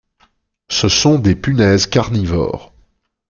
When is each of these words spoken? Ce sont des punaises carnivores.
Ce 0.69 0.89
sont 0.89 1.19
des 1.19 1.35
punaises 1.35 1.85
carnivores. 1.85 2.73